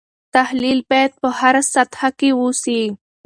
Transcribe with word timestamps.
تحلیل 0.35 0.79
باید 0.89 1.11
په 1.21 1.29
هره 1.39 1.61
سطحه 1.73 2.09
کې 2.19 2.29
وسي. 2.39 2.81